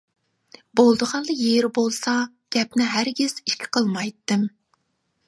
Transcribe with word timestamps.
بولىدىغانلا 0.79 1.35
يېرى 1.41 1.69
بولسا 1.75 2.13
گەپنى 2.57 2.87
ھەرگىز 2.95 3.37
ئىككى 3.45 3.71
قىلمايتتىم. 3.79 4.49